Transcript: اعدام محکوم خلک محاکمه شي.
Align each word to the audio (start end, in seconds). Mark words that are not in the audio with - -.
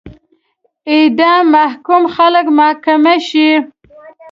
اعدام 0.95 1.43
محکوم 1.55 2.03
خلک 2.15 2.45
محاکمه 2.57 3.15
شي. 3.27 3.49